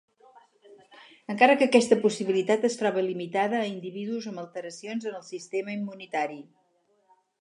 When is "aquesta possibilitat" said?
1.69-2.65